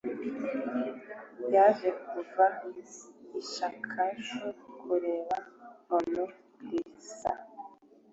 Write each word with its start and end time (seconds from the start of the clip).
yaje 1.53 1.89
kuva 2.07 2.45
i 2.69 2.71
kyushu 3.47 4.45
kureba 4.79 5.37
mona 5.87 6.23
lisa 6.67 7.31